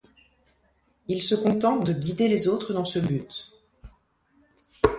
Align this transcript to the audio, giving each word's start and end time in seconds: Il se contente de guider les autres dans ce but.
Il 1.09 1.21
se 1.21 1.35
contente 1.35 1.85
de 1.85 1.93
guider 1.93 2.27
les 2.27 2.47
autres 2.47 2.73
dans 2.73 2.85
ce 2.85 2.97
but. 2.97 3.51